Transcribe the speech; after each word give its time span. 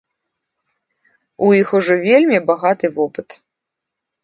У 1.49 1.51
іх 1.61 1.67
ужо 1.81 1.93
вельмі 2.07 2.41
багаты 2.51 2.85
вопыт. 2.99 3.39